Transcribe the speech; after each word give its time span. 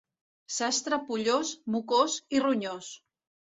Sastre 0.55 0.99
pollós, 1.09 1.53
mocós 1.77 2.19
i 2.39 2.43
ronyós. 2.47 2.93